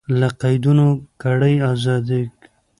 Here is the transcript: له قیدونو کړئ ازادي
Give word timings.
له 0.19 0.27
قیدونو 0.41 0.87
کړئ 1.21 1.55
ازادي 1.71 2.23